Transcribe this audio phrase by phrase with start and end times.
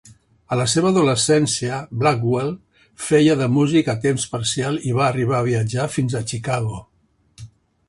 [0.53, 2.49] A la seva adolescència, Blackwell
[3.09, 6.83] feia de músic a temps parcial i va arribar a viatjar fins a Chicago.